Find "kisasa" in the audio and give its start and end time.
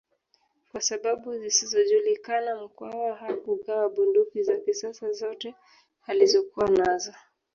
4.57-5.11